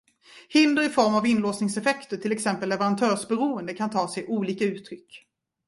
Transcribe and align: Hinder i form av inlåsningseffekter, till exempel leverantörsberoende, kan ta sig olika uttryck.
Hinder 0.49 0.83
i 0.83 0.89
form 0.89 1.15
av 1.15 1.27
inlåsningseffekter, 1.27 2.17
till 2.17 2.31
exempel 2.31 2.69
leverantörsberoende, 2.69 3.73
kan 3.73 3.89
ta 3.89 4.07
sig 4.13 4.27
olika 4.27 4.65
uttryck. 4.65 5.25